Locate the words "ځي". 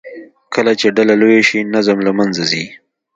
2.51-2.65